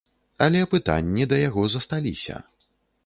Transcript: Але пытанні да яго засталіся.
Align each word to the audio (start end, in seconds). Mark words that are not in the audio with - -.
Але 0.45 0.61
пытанні 0.71 1.27
да 1.33 1.41
яго 1.49 1.67
засталіся. 1.75 2.41